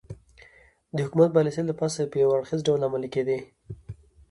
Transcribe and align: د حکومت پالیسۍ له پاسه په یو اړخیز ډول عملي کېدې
د 0.95 0.97
حکومت 1.05 1.29
پالیسۍ 1.35 1.61
له 1.67 1.73
پاسه 1.79 2.01
په 2.11 2.17
یو 2.23 2.31
اړخیز 2.37 2.61
ډول 2.67 2.81
عملي 2.87 3.09
کېدې 3.15 3.37